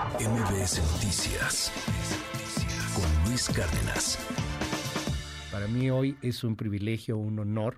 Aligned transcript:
MBS 0.00 0.80
Noticias 0.94 1.70
con 2.94 3.28
Luis 3.28 3.50
Cárdenas. 3.50 4.18
Para 5.52 5.66
mí 5.68 5.90
hoy 5.90 6.16
es 6.22 6.42
un 6.42 6.56
privilegio, 6.56 7.18
un 7.18 7.38
honor 7.38 7.76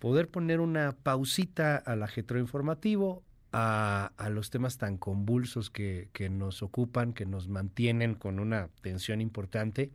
poder 0.00 0.28
poner 0.28 0.58
una 0.58 0.90
pausita 0.90 1.76
al 1.76 2.02
ajetreo 2.02 2.40
informativo, 2.40 3.22
a, 3.52 4.10
los 4.28 4.50
temas 4.50 4.76
tan 4.76 4.98
convulsos 4.98 5.70
que, 5.70 6.08
que 6.12 6.28
nos 6.30 6.64
ocupan, 6.64 7.12
que 7.12 7.26
nos 7.26 7.46
mantienen 7.46 8.16
con 8.16 8.40
una 8.40 8.68
tensión 8.80 9.20
importante, 9.20 9.92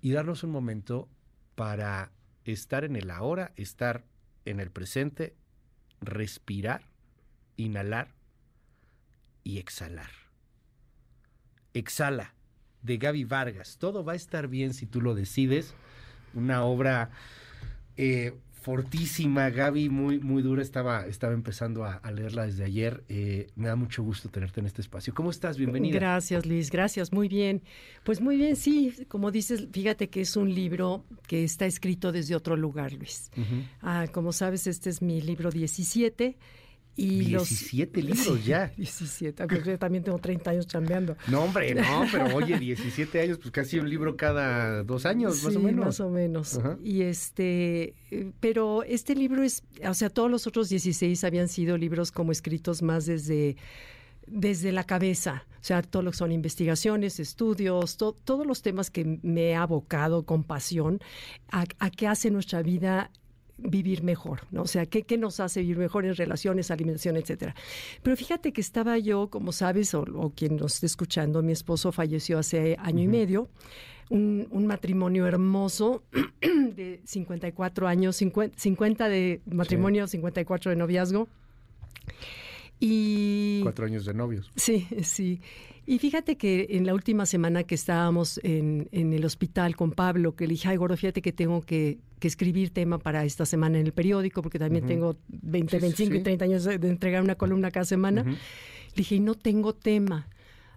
y 0.00 0.12
darnos 0.12 0.44
un 0.44 0.50
momento 0.50 1.08
para 1.56 2.12
estar 2.44 2.84
en 2.84 2.94
el 2.94 3.10
ahora, 3.10 3.52
estar 3.56 4.04
en 4.44 4.60
el 4.60 4.70
presente, 4.70 5.34
respirar, 6.00 6.86
inhalar 7.56 8.14
y 9.42 9.58
exhalar. 9.58 10.31
Exhala, 11.74 12.34
de 12.82 12.98
Gaby 12.98 13.24
Vargas. 13.24 13.76
Todo 13.78 14.04
va 14.04 14.12
a 14.12 14.16
estar 14.16 14.48
bien 14.48 14.74
si 14.74 14.86
tú 14.86 15.00
lo 15.00 15.14
decides. 15.14 15.74
Una 16.34 16.64
obra 16.64 17.10
eh, 17.96 18.34
fortísima, 18.62 19.50
Gaby, 19.50 19.88
muy, 19.88 20.20
muy 20.20 20.42
dura. 20.42 20.62
Estaba, 20.62 21.06
estaba 21.06 21.34
empezando 21.34 21.84
a, 21.84 21.94
a 21.94 22.12
leerla 22.12 22.46
desde 22.46 22.64
ayer. 22.64 23.04
Eh, 23.08 23.48
me 23.56 23.68
da 23.68 23.76
mucho 23.76 24.02
gusto 24.02 24.28
tenerte 24.28 24.60
en 24.60 24.66
este 24.66 24.80
espacio. 24.80 25.12
¿Cómo 25.14 25.30
estás? 25.30 25.58
Bienvenida. 25.58 25.98
Gracias, 25.98 26.46
Luis. 26.46 26.70
Gracias. 26.70 27.12
Muy 27.12 27.28
bien. 27.28 27.62
Pues 28.04 28.20
muy 28.20 28.36
bien, 28.36 28.56
sí. 28.56 28.94
Como 29.08 29.30
dices, 29.30 29.68
fíjate 29.72 30.08
que 30.08 30.20
es 30.20 30.36
un 30.36 30.54
libro 30.54 31.04
que 31.26 31.44
está 31.44 31.66
escrito 31.66 32.12
desde 32.12 32.36
otro 32.36 32.56
lugar, 32.56 32.92
Luis. 32.92 33.30
Ah, 33.80 34.06
como 34.12 34.32
sabes, 34.32 34.66
este 34.66 34.90
es 34.90 35.02
mi 35.02 35.20
libro 35.20 35.50
17. 35.50 36.36
Y 36.94 37.28
los- 37.28 37.48
17 37.48 38.02
libros 38.02 38.44
ya. 38.44 38.72
17. 38.76 39.46
Pues 39.46 39.64
yo 39.64 39.78
también 39.78 40.04
tengo 40.04 40.18
30 40.18 40.50
años 40.50 40.66
chambeando. 40.66 41.16
No, 41.28 41.44
hombre, 41.44 41.74
no, 41.74 42.04
pero 42.12 42.34
oye, 42.36 42.58
17 42.58 43.20
años, 43.20 43.38
pues 43.38 43.50
casi 43.50 43.78
un 43.78 43.88
libro 43.88 44.16
cada 44.16 44.82
dos 44.82 45.06
años, 45.06 45.42
más 45.42 45.56
o 45.56 45.60
menos. 45.60 45.84
Más 45.86 46.00
o 46.00 46.10
menos. 46.10 46.58
Ajá. 46.58 46.76
Y 46.84 47.02
este, 47.02 47.94
pero 48.40 48.82
este 48.82 49.14
libro 49.14 49.42
es, 49.42 49.62
o 49.88 49.94
sea, 49.94 50.10
todos 50.10 50.30
los 50.30 50.46
otros 50.46 50.68
16 50.68 51.24
habían 51.24 51.48
sido 51.48 51.78
libros 51.78 52.12
como 52.12 52.30
escritos 52.32 52.82
más 52.82 53.06
desde 53.06 53.56
desde 54.28 54.70
la 54.70 54.84
cabeza, 54.84 55.44
o 55.60 55.64
sea, 55.64 55.82
todo 55.82 56.02
lo 56.02 56.12
que 56.12 56.16
son 56.16 56.30
investigaciones, 56.30 57.18
estudios, 57.18 57.96
to- 57.96 58.14
todos 58.24 58.46
los 58.46 58.62
temas 58.62 58.88
que 58.88 59.18
me 59.22 59.50
he 59.50 59.54
abocado 59.56 60.24
con 60.24 60.44
pasión 60.44 61.00
a, 61.50 61.64
a 61.80 61.90
qué 61.90 62.06
hace 62.06 62.30
nuestra 62.30 62.62
vida 62.62 63.10
vivir 63.58 64.02
mejor, 64.02 64.40
¿no? 64.50 64.62
O 64.62 64.66
sea, 64.66 64.86
¿qué, 64.86 65.02
qué 65.02 65.18
nos 65.18 65.40
hace 65.40 65.60
vivir 65.60 65.78
mejor 65.78 66.04
en 66.04 66.14
relaciones, 66.14 66.70
alimentación, 66.70 67.16
etcétera. 67.16 67.54
Pero 68.02 68.16
fíjate 68.16 68.52
que 68.52 68.60
estaba 68.60 68.98
yo, 68.98 69.28
como 69.28 69.52
sabes, 69.52 69.94
o, 69.94 70.02
o 70.02 70.30
quien 70.30 70.56
nos 70.56 70.74
esté 70.74 70.86
escuchando, 70.86 71.42
mi 71.42 71.52
esposo 71.52 71.92
falleció 71.92 72.38
hace 72.38 72.76
año 72.80 73.02
y 73.02 73.08
medio, 73.08 73.48
un, 74.10 74.48
un 74.50 74.66
matrimonio 74.66 75.26
hermoso 75.26 76.02
de 76.40 77.00
54 77.04 77.88
años, 77.88 78.16
50, 78.16 78.58
50 78.58 79.08
de 79.08 79.40
matrimonio, 79.46 80.06
54 80.06 80.70
de 80.70 80.76
noviazgo. 80.76 81.28
Y 82.80 83.60
Cuatro 83.62 83.86
años 83.86 84.04
de 84.04 84.12
novios. 84.12 84.50
Sí, 84.56 84.88
sí. 85.02 85.40
Y 85.84 85.98
fíjate 85.98 86.36
que 86.36 86.68
en 86.70 86.86
la 86.86 86.94
última 86.94 87.26
semana 87.26 87.64
que 87.64 87.74
estábamos 87.74 88.38
en, 88.44 88.88
en 88.92 89.12
el 89.12 89.24
hospital 89.24 89.74
con 89.74 89.90
Pablo, 89.90 90.36
que 90.36 90.46
le 90.46 90.52
dije, 90.52 90.68
ay, 90.68 90.76
gordo, 90.76 90.96
fíjate 90.96 91.22
que 91.22 91.32
tengo 91.32 91.60
que, 91.62 91.98
que 92.20 92.28
escribir 92.28 92.70
tema 92.70 92.98
para 92.98 93.24
esta 93.24 93.44
semana 93.44 93.80
en 93.80 93.86
el 93.86 93.92
periódico, 93.92 94.42
porque 94.42 94.60
también 94.60 94.86
tengo 94.86 95.16
20, 95.28 95.70
Sí, 95.70 95.76
sí, 95.78 95.80
25 95.80 96.12
sí. 96.12 96.18
y 96.18 96.22
30 96.22 96.44
años 96.44 96.64
de, 96.64 96.74
entregar 96.74 97.20
una 97.20 97.34
columna 97.34 97.72
cada 97.72 97.84
semana. 97.84 98.22
Le 98.22 98.38
dije, 98.94 99.16
y 99.16 99.20
no 99.20 99.34
tengo 99.34 99.74
tema. 99.74 100.28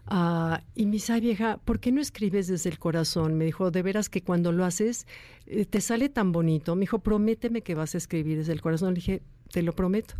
Ah, 0.07 0.63
y 0.73 0.85
me 0.85 0.93
dice, 0.93 1.13
ay 1.13 1.21
vieja, 1.21 1.57
¿por 1.63 1.79
qué 1.79 1.91
no 1.91 2.01
escribes 2.01 2.47
desde 2.47 2.69
el 2.71 2.79
corazón? 2.79 3.35
Me 3.35 3.45
dijo, 3.45 3.69
de 3.69 3.83
veras 3.83 4.09
que 4.09 4.21
cuando 4.21 4.51
lo 4.51 4.65
haces 4.65 5.05
eh, 5.45 5.65
te 5.65 5.81
sale 5.81 6.09
tan 6.09 6.31
bonito. 6.31 6.75
Me 6.75 6.81
dijo, 6.81 6.99
prométeme 6.99 7.61
que 7.61 7.75
vas 7.75 7.93
a 7.93 7.99
escribir 7.99 8.37
desde 8.39 8.53
el 8.53 8.61
corazón. 8.61 8.89
Le 8.89 8.95
dije, 8.95 9.21
te 9.51 9.61
lo 9.61 9.73
prometo. 9.73 10.15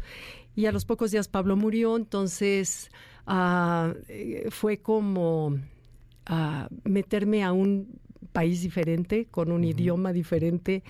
Y 0.55 0.67
a 0.67 0.71
los 0.71 0.85
pocos 0.85 1.11
días 1.11 1.27
Pablo 1.27 1.55
murió, 1.55 1.97
entonces 1.97 2.89
eh, 3.27 4.47
fue 4.49 4.77
como 4.77 5.57
meterme 6.83 7.43
a 7.43 7.51
un 7.51 7.99
país 8.35 8.61
diferente, 8.61 9.27
con 9.31 9.51
un 9.51 9.63
idioma 9.63 10.11
diferente 10.11 10.83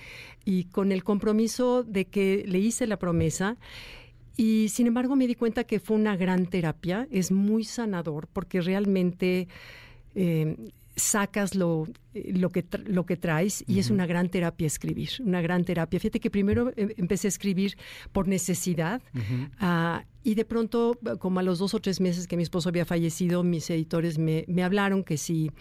y 0.46 0.66
con 0.66 0.92
el 0.92 1.04
compromiso 1.04 1.84
de 1.84 2.06
que 2.06 2.44
le 2.48 2.58
hice 2.58 2.88
la 2.88 2.98
promesa. 2.98 3.58
Y 4.36 4.70
sin 4.70 4.88
embargo 4.88 5.16
me 5.16 5.28
di 5.28 5.36
cuenta 5.36 5.64
que 5.64 5.80
fue 5.80 5.96
una 5.96 6.18
gran 6.18 6.48
terapia, 6.48 7.08
es 7.12 7.32
muy 7.32 7.64
sanador 7.64 8.28
porque 8.34 8.62
realmente 8.62 9.48
eh, 10.16 10.56
sacas 10.96 11.56
lo, 11.56 11.88
lo, 12.14 12.50
que, 12.52 12.66
lo 12.86 13.06
que 13.06 13.18
traes 13.18 13.64
y 13.68 13.80
es 13.80 13.90
una 13.90 14.06
gran 14.06 14.30
terapia 14.30 14.68
escribir, 14.68 15.10
una 15.20 15.42
gran 15.42 15.66
terapia. 15.66 16.00
Fíjate 16.00 16.20
que 16.20 16.30
primero 16.30 16.72
eh, 16.76 16.96
empecé 16.98 17.28
a 17.28 17.30
escribir 17.30 17.78
por 18.12 18.28
necesidad 18.28 19.02
ah, 19.60 20.06
y 20.24 20.36
de 20.36 20.46
pronto, 20.46 20.98
como 21.20 21.40
a 21.40 21.44
los 21.44 21.60
dos 21.60 21.74
o 21.74 21.80
tres 21.80 22.00
meses 22.00 22.28
que 22.28 22.38
mi 22.38 22.44
esposo 22.44 22.70
había 22.70 22.86
fallecido, 22.86 23.44
mis 23.44 23.70
editores 23.70 24.18
me, 24.18 24.46
me 24.48 24.64
hablaron 24.64 25.04
que 25.04 25.18
si 25.18 25.52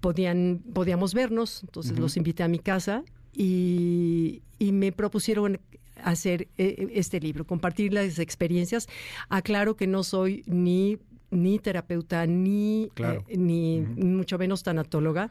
podían, 0.00 0.62
podíamos 0.74 1.14
vernos, 1.14 1.62
entonces 1.62 1.98
los 1.98 2.16
invité 2.16 2.42
a 2.42 2.48
mi 2.48 2.58
casa 2.58 3.04
y, 3.32 4.42
y 4.58 4.72
me 4.72 4.92
propusieron 4.92 5.60
hacer 6.02 6.48
eh, 6.58 6.88
este 6.94 7.20
libro, 7.20 7.46
compartir 7.46 7.92
las 7.92 8.18
experiencias. 8.18 8.88
Aclaro 9.28 9.76
que 9.76 9.86
no 9.86 10.02
soy 10.02 10.42
ni 10.46 10.98
ni 11.34 11.58
terapeuta, 11.58 12.26
ni, 12.26 12.88
Claro. 12.94 13.24
eh, 13.28 13.36
ni 13.36 13.80
mucho 13.80 14.38
menos 14.38 14.62
tanatóloga. 14.62 15.30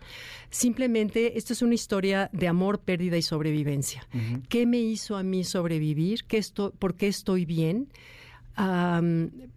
Simplemente, 0.50 1.38
esta 1.38 1.54
es 1.54 1.62
una 1.62 1.74
historia 1.74 2.30
de 2.34 2.48
amor, 2.48 2.80
pérdida 2.80 3.18
y 3.18 3.22
sobrevivencia. 3.22 4.06
¿Qué 4.50 4.66
me 4.66 4.80
hizo 4.80 5.16
a 5.18 5.24
mí 5.24 5.44
sobrevivir? 5.44 6.26
¿Qué 6.26 6.38
esto, 6.38 6.72
¿Por 6.78 6.96
qué 6.96 7.08
estoy 7.08 7.46
bien? 7.46 7.88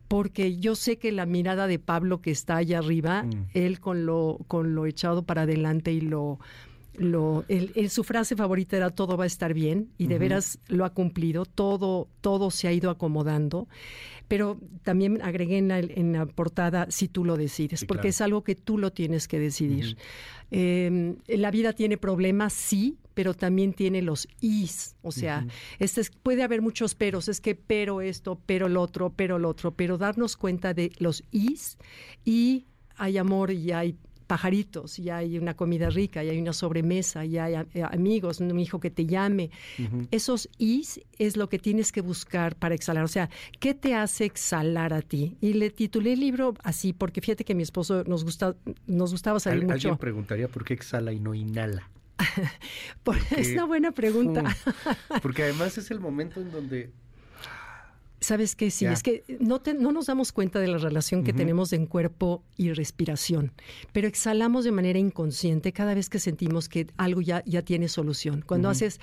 Porque 0.09 0.57
yo 0.59 0.77
sé 0.77 0.99
que 0.99 1.11
la 1.13 1.27
mirada 1.27 1.67
de 1.67 1.79
Pablo 1.79 2.21
que 2.21 2.31
está 2.31 2.57
allá 2.57 2.79
arriba, 2.79 3.25
Mm. 3.25 3.31
él 3.55 3.81
con 3.81 4.07
lo, 4.07 4.39
con 4.47 4.75
lo 4.75 4.87
echado 4.87 5.25
para 5.25 5.43
adelante 5.43 5.93
y 5.93 6.01
lo, 6.01 6.39
lo 6.99 7.45
él- 7.49 7.73
él- 7.75 7.91
su 7.91 8.05
frase 8.05 8.37
favorita 8.37 8.77
era 8.77 8.91
todo 8.91 9.17
va 9.17 9.25
a 9.25 9.27
estar 9.27 9.55
bien 9.55 9.91
y 9.99 10.07
de 10.07 10.19
veras 10.19 10.59
lo 10.69 10.85
ha 10.85 10.91
cumplido, 10.91 11.45
todo, 11.45 12.09
todo 12.21 12.51
se 12.51 12.69
ha 12.69 12.73
ido 12.73 12.91
acomodando, 12.91 13.69
pero 14.29 14.59
también 14.83 15.21
agregué 15.23 15.59
en 15.59 15.69
la, 15.69 15.79
en 15.81 16.13
la 16.13 16.27
portada 16.27 16.87
si 16.91 17.09
tú 17.09 17.25
lo 17.25 17.37
decides, 17.37 17.81
Sí, 17.81 17.87
porque 17.87 18.03
claro. 18.03 18.11
es 18.11 18.21
algo 18.21 18.45
que 18.45 18.55
tú 18.55 18.79
lo 18.79 18.93
tienes 18.93 19.29
que 19.29 19.39
decidir. 19.39 19.97
Eh, 20.51 21.17
la 21.27 21.51
vida 21.51 21.73
tiene 21.73 21.97
problemas, 21.97 22.53
sí, 22.53 22.97
pero 23.15 23.35
también 23.35 23.73
tiene 23.73 24.03
los 24.03 24.29
is, 24.41 24.95
o 25.03 25.11
sea, 25.11 25.47
este 25.79 26.03
es- 26.03 26.11
puede 26.11 26.43
haber 26.43 26.61
muchos 26.63 26.95
peros, 26.95 27.29
es 27.29 27.41
que 27.41 27.55
pero 27.55 28.01
esto, 28.01 28.39
pero 28.47 28.69
lo 28.69 28.83
otro, 28.83 29.13
pero 29.15 29.39
lo 29.39 29.49
otro, 29.49 29.73
pero 29.75 29.97
darnos 29.99 30.37
cuenta 30.37 30.75
de 30.75 30.93
los 30.99 31.25
is 31.33 31.79
y 32.25 32.67
hay 32.97 33.19
amor 33.19 33.51
y 33.51 33.73
hay 33.73 33.97
pajaritos, 34.27 34.99
y 34.99 35.11
hay 35.11 35.39
una 35.39 35.55
comida 35.55 35.89
rica, 35.91 36.23
y 36.25 36.29
hay 36.31 36.39
una 36.41 36.53
sobremesa, 36.53 37.25
y 37.25 37.39
hay 37.39 37.55
a- 37.55 37.67
eh, 37.75 37.83
amigos, 37.83 38.41
un 38.41 38.59
hijo 38.59 38.81
que 38.81 38.91
te 38.91 39.07
llame. 39.07 39.51
Esos 40.11 40.49
is 40.59 41.01
es 41.19 41.37
lo 41.37 41.49
que 41.49 41.59
tienes 41.59 41.93
que 41.93 42.01
buscar 42.01 42.57
para 42.57 42.75
exhalar. 42.75 43.05
O 43.05 43.09
sea, 43.09 43.31
¿qué 43.61 43.75
te 43.75 43.95
hace 43.95 44.25
exhalar 44.25 44.93
a 44.93 45.03
ti? 45.03 45.37
Y 45.41 45.55
le 45.55 45.71
titulé 45.71 46.15
el 46.15 46.21
libro 46.21 46.55
así, 46.63 46.93
porque 46.93 47.21
fíjate 47.21 47.45
que 47.45 47.55
mi 47.55 47.63
esposo 47.63 48.05
nos 48.05 48.25
gusta, 48.25 48.57
nos 48.87 49.13
gustaba 49.13 49.41
salir 49.41 49.61
Al- 49.61 49.67
mucho. 49.67 49.75
Alguien 49.89 49.97
preguntaría 49.99 50.49
por 50.49 50.65
qué 50.65 50.75
exhala 50.75 51.13
y 51.13 51.21
no 51.21 51.35
inhala. 51.35 51.89
Por- 53.05 53.19
es 53.37 53.53
una 53.53 53.65
buena 53.67 53.93
pregunta. 53.93 54.43
Porque 55.23 55.43
además 55.45 55.77
es 55.79 55.91
el 55.91 56.01
momento 56.01 56.41
en 56.41 56.51
donde 56.51 56.91
¿Sabes 58.27 58.57
qué? 58.57 58.73
Sí, 58.73 58.87
es 58.87 59.03
que 59.05 59.23
no, 59.39 59.61
te- 59.61 59.75
no 59.75 59.93
nos 59.93 60.07
damos 60.07 60.33
cuenta 60.33 60.59
de 60.59 60.67
la 60.67 60.79
relación 60.79 61.23
que 61.23 61.33
tenemos 61.33 61.73
en 61.73 61.87
cuerpo 61.87 62.43
y 62.57 62.73
respiración, 62.73 63.53
pero 63.93 64.09
exhalamos 64.09 64.65
de 64.65 64.73
manera 64.73 64.99
inconsciente 64.99 65.73
cada 65.73 65.95
vez 65.95 66.09
que 66.11 66.19
sentimos 66.19 66.69
que 66.69 66.89
algo 66.97 67.21
ya, 67.21 67.45
ya 67.47 67.63
tiene 67.63 67.87
solución. 67.89 68.43
Cuando 68.45 68.69
haces... 68.69 68.99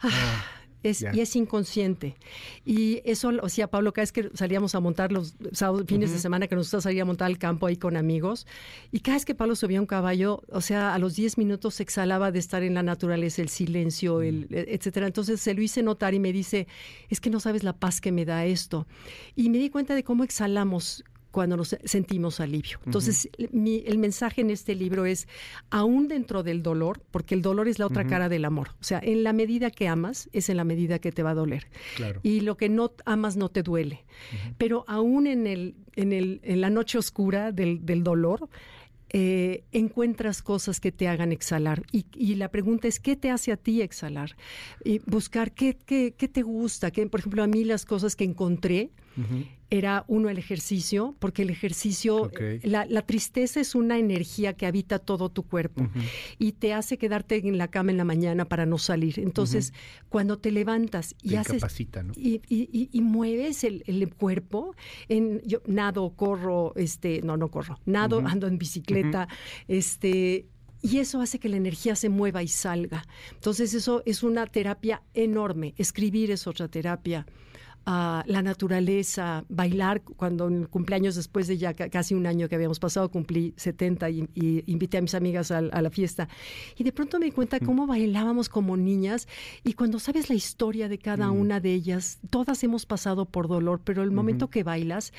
ah, 0.00 0.44
es, 0.82 1.04
y 1.12 1.20
es 1.20 1.34
inconsciente. 1.36 2.16
Y 2.64 3.00
eso 3.04 3.32
lo 3.32 3.44
hacía 3.44 3.68
Pablo 3.68 3.92
cada 3.92 4.02
vez 4.02 4.12
que 4.12 4.30
salíamos 4.34 4.74
a 4.74 4.80
montar 4.80 5.12
los 5.12 5.34
sábados, 5.52 5.84
fines 5.86 6.12
de 6.12 6.18
semana 6.18 6.46
que 6.48 6.54
nos 6.54 6.66
gusta 6.66 6.80
salir 6.80 7.02
a 7.02 7.04
montar 7.04 7.26
al 7.26 7.38
campo 7.38 7.66
ahí 7.66 7.76
con 7.76 7.96
amigos. 7.96 8.46
Y 8.92 9.00
cada 9.00 9.16
vez 9.16 9.24
que 9.24 9.34
Pablo 9.34 9.56
subía 9.56 9.78
a 9.78 9.80
un 9.80 9.86
caballo, 9.86 10.42
o 10.50 10.60
sea, 10.60 10.94
a 10.94 10.98
los 10.98 11.16
10 11.16 11.38
minutos 11.38 11.76
se 11.76 11.82
exhalaba 11.82 12.30
de 12.30 12.38
estar 12.38 12.62
en 12.62 12.74
la 12.74 12.82
naturaleza, 12.82 13.42
el 13.42 13.48
silencio, 13.48 14.22
el, 14.22 14.46
Mm. 14.50 14.54
e- 14.54 14.66
etcétera. 14.74 15.06
Entonces 15.06 15.40
se 15.40 15.54
lo 15.54 15.62
hice 15.62 15.82
notar 15.82 16.14
y 16.14 16.20
me 16.20 16.32
dice, 16.32 16.66
es 17.08 17.20
que 17.20 17.30
no 17.30 17.40
sabes 17.40 17.64
la 17.64 17.72
paz 17.72 18.00
que 18.00 18.12
me 18.12 18.24
da 18.24 18.44
esto. 18.46 18.86
Y 19.34 19.50
me 19.50 19.58
di 19.58 19.70
cuenta 19.70 19.94
de 19.94 20.04
cómo 20.04 20.24
exhalamos 20.24 21.04
cuando 21.30 21.56
nos 21.56 21.76
sentimos 21.84 22.40
alivio. 22.40 22.78
Entonces, 22.86 23.28
mi, 23.52 23.82
el 23.86 23.98
mensaje 23.98 24.40
en 24.40 24.50
este 24.50 24.74
libro 24.74 25.06
es, 25.06 25.28
aún 25.70 26.08
dentro 26.08 26.42
del 26.42 26.62
dolor, 26.62 27.02
porque 27.10 27.34
el 27.34 27.42
dolor 27.42 27.68
es 27.68 27.78
la 27.78 27.86
otra 27.86 28.06
cara 28.06 28.28
del 28.28 28.44
amor. 28.44 28.70
O 28.80 28.84
sea, 28.84 29.00
en 29.02 29.22
la 29.24 29.32
medida 29.32 29.70
que 29.70 29.88
amas, 29.88 30.28
es 30.32 30.48
en 30.48 30.56
la 30.56 30.64
medida 30.64 30.98
que 30.98 31.12
te 31.12 31.22
va 31.22 31.30
a 31.30 31.34
doler. 31.34 31.68
Y 32.22 32.40
lo 32.40 32.56
que 32.56 32.68
no 32.68 32.92
amas 33.04 33.36
no 33.36 33.50
te 33.50 33.62
duele. 33.62 34.04
Pero 34.56 34.84
aún 34.88 35.26
en, 35.26 35.46
el, 35.46 35.74
en, 35.96 36.12
el, 36.12 36.40
en 36.42 36.60
la 36.60 36.70
noche 36.70 36.98
oscura 36.98 37.52
del, 37.52 37.84
del 37.84 38.02
dolor, 38.02 38.48
eh, 39.10 39.64
encuentras 39.72 40.42
cosas 40.42 40.80
que 40.80 40.92
te 40.92 41.08
hagan 41.08 41.32
exhalar. 41.32 41.82
Y, 41.92 42.34
la 42.34 42.50
pregunta 42.50 42.88
es, 42.88 43.00
¿qué 43.00 43.16
te 43.16 43.30
hace 43.30 43.52
a 43.52 43.56
ti 43.56 43.80
exhalar? 43.80 44.36
Y 44.84 45.00
buscar 45.06 45.52
qué, 45.52 45.76
qué, 45.76 46.14
qué 46.16 46.28
te 46.28 46.42
gusta. 46.42 46.90
Que, 46.90 47.06
por 47.06 47.20
ejemplo, 47.20 47.42
a 47.42 47.46
mí 47.46 47.64
las 47.64 47.86
cosas 47.86 48.16
que 48.16 48.24
encontré 48.24 48.90
era 49.70 50.04
uno 50.08 50.30
el 50.30 50.38
ejercicio, 50.38 51.14
porque 51.18 51.42
el 51.42 51.50
ejercicio, 51.50 52.30
la, 52.62 53.02
tristeza 53.02 53.60
es 53.60 53.74
una 53.74 53.98
energía 53.98 54.54
que 54.54 54.66
habita 54.66 54.98
todo 54.98 55.28
tu 55.28 55.42
cuerpo 55.42 55.88
y 56.38 56.52
te 56.52 56.72
hace 56.72 56.96
quedarte 56.96 57.36
en 57.36 57.58
la 57.58 57.68
cama 57.68 57.90
en 57.90 57.98
la 57.98 58.04
mañana 58.04 58.46
para 58.46 58.64
no 58.64 58.78
salir. 58.78 59.18
Entonces, 59.20 59.74
cuando 60.08 60.38
te 60.38 60.52
levantas 60.52 61.14
y 61.22 61.34
haces 61.34 61.62
y, 62.16 63.00
mueves 63.02 63.64
el, 63.64 64.14
cuerpo, 64.16 64.74
en 65.08 65.40
yo 65.44 65.60
nado, 65.66 66.10
corro, 66.16 66.72
este, 66.76 67.20
no, 67.22 67.36
no 67.36 67.50
corro, 67.50 67.78
nado, 67.84 68.22
ando 68.24 68.46
en 68.46 68.58
bicicleta, 68.58 69.28
este 69.66 70.46
y 70.80 70.98
eso 70.98 71.20
hace 71.20 71.40
que 71.40 71.48
la 71.48 71.56
energía 71.56 71.96
se 71.96 72.08
mueva 72.08 72.42
y 72.42 72.48
salga. 72.48 73.04
Entonces 73.32 73.74
eso 73.74 74.02
es 74.06 74.22
una 74.22 74.46
terapia 74.46 75.02
enorme. 75.12 75.74
Escribir 75.76 76.30
es 76.30 76.46
otra 76.46 76.68
terapia 76.68 77.26
la 77.88 78.42
naturaleza, 78.42 79.44
bailar, 79.48 80.02
cuando 80.02 80.48
en 80.48 80.66
cumpleaños 80.66 81.14
después 81.14 81.46
de 81.46 81.56
ya 81.56 81.74
casi 81.74 82.14
un 82.14 82.26
año 82.26 82.48
que 82.48 82.54
habíamos 82.54 82.78
pasado, 82.78 83.10
cumplí 83.10 83.54
70 83.56 84.10
y, 84.10 84.28
invité 84.66 84.98
a 84.98 85.00
mis 85.00 85.14
amigas 85.14 85.50
a, 85.50 85.62
la 85.62 85.90
fiesta. 85.90 86.28
Y 86.76 86.84
de 86.84 86.92
pronto 86.92 87.18
me 87.18 87.26
di 87.26 87.32
cuenta 87.32 87.60
cómo 87.60 87.86
bailábamos 87.86 88.48
como 88.48 88.76
niñas 88.76 89.26
y 89.64 89.72
cuando 89.72 89.98
sabes 89.98 90.28
la 90.28 90.34
historia 90.34 90.88
de 90.88 90.98
cada 90.98 91.28
mm. 91.28 91.36
una 91.38 91.60
de 91.60 91.72
ellas, 91.72 92.18
todas 92.30 92.62
hemos 92.62 92.84
pasado 92.84 93.24
por 93.24 93.48
dolor, 93.48 93.80
pero 93.82 94.02
el 94.02 94.10
momento 94.10 94.50
que 94.50 94.62
bailas 94.62 95.12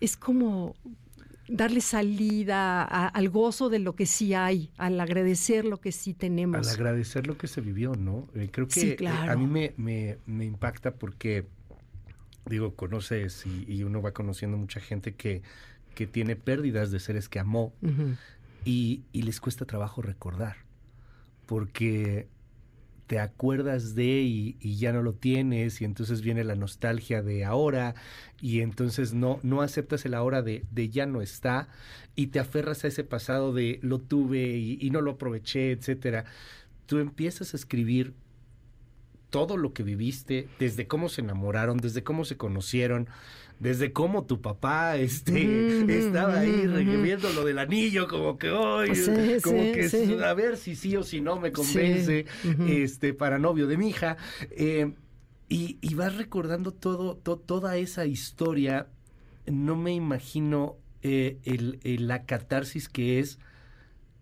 es 0.00 0.16
como 0.16 0.74
darle 1.48 1.80
salida 1.80 2.82
al 2.82 3.28
gozo 3.28 3.70
de 3.70 3.78
lo 3.78 3.94
que 3.94 4.06
sí 4.06 4.34
hay, 4.34 4.70
al 4.76 5.00
agradecer 5.00 5.64
lo 5.64 5.80
que 5.80 5.92
sí 5.92 6.12
tenemos. 6.12 6.66
Al 6.68 6.74
agradecer 6.74 7.26
lo 7.26 7.38
que 7.38 7.46
se 7.46 7.60
vivió, 7.60 7.94
¿no? 7.94 8.28
Eh, 8.34 8.48
creo 8.50 8.66
que 8.68 8.96
eh, 8.98 9.08
a 9.08 9.36
mí 9.36 9.46
me, 9.46 9.74
me, 9.76 10.18
me 10.26 10.44
impacta 10.44 10.94
porque 10.94 11.46
digo, 12.46 12.74
conoces 12.74 13.44
y, 13.46 13.82
uno 13.84 14.02
va 14.02 14.12
conociendo 14.12 14.56
mucha 14.56 14.80
gente 14.80 15.14
que, 15.14 15.42
que 15.94 16.06
tiene 16.06 16.36
pérdidas 16.36 16.90
de 16.90 17.00
seres 17.00 17.28
que 17.28 17.38
amó 17.38 17.72
y, 18.64 19.04
les 19.12 19.40
cuesta 19.40 19.64
trabajo 19.64 20.02
recordar, 20.02 20.56
porque 21.46 22.28
te 23.06 23.18
acuerdas 23.18 23.94
de 23.94 24.22
y, 24.22 24.76
ya 24.76 24.92
no 24.92 25.02
lo 25.02 25.14
tienes 25.14 25.80
y 25.80 25.84
entonces 25.84 26.22
viene 26.22 26.44
la 26.44 26.54
nostalgia 26.54 27.22
de 27.22 27.44
ahora 27.44 27.94
y 28.40 28.60
entonces 28.60 29.12
no, 29.12 29.40
no 29.42 29.62
aceptas 29.62 30.04
el 30.06 30.14
ahora 30.14 30.42
de, 30.42 30.64
de 30.70 30.88
ya 30.88 31.06
no 31.06 31.20
está 31.20 31.68
y 32.16 32.28
te 32.28 32.40
aferras 32.40 32.84
a 32.84 32.88
ese 32.88 33.04
pasado 33.04 33.52
de 33.52 33.78
lo 33.82 33.98
tuve 33.98 34.56
y, 34.56 34.78
y 34.80 34.90
no 34.90 35.00
lo 35.00 35.12
aproveché, 35.12 35.72
etcétera. 35.72 36.24
Tú 36.86 36.98
empiezas 36.98 37.54
a 37.54 37.56
escribir 37.56 38.14
todo 39.34 39.56
lo 39.56 39.72
que 39.72 39.82
viviste, 39.82 40.46
desde 40.60 40.86
cómo 40.86 41.08
se 41.08 41.20
enamoraron, 41.20 41.78
desde 41.78 42.04
cómo 42.04 42.24
se 42.24 42.36
conocieron, 42.36 43.08
desde 43.58 43.92
cómo 43.92 44.26
tu 44.26 44.40
papá 44.40 44.96
este 44.96 45.80
estaba 45.98 46.38
ahí 46.38 46.68
reviviendo 46.68 47.28
lo 47.32 47.44
del 47.44 47.58
anillo, 47.58 48.06
como 48.06 48.38
que 48.38 48.50
hoy, 48.50 48.90
como 49.42 49.60
que 49.60 50.20
a 50.24 50.34
ver 50.34 50.56
si 50.56 50.76
sí 50.76 50.94
o 50.94 51.02
si 51.02 51.20
no 51.20 51.40
me 51.40 51.50
convence, 51.50 52.26
este, 52.68 53.12
para 53.12 53.40
novio 53.40 53.66
de 53.66 53.76
mi 53.76 53.88
hija. 53.88 54.18
Eh, 54.52 54.92
y, 55.48 55.94
vas 55.96 56.14
recordando 56.14 56.70
todo, 56.70 57.16
toda 57.16 57.76
esa 57.76 58.06
historia. 58.06 58.86
No 59.46 59.74
me 59.74 59.94
imagino 59.94 60.76
eh, 61.02 61.38
el, 61.42 62.06
la 62.06 62.24
catarsis 62.24 62.88
que 62.88 63.18
es 63.18 63.40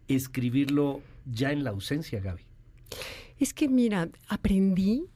escribirlo 0.08 1.02
ya 1.26 1.52
en 1.52 1.64
la 1.64 1.70
ausencia, 1.70 2.18
Gaby. 2.18 2.51
Es 3.42 3.52
que 3.52 3.68
mira, 3.68 4.08
aprendí, 4.28 5.06